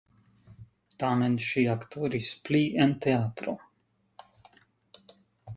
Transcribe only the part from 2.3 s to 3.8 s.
pli en teatro.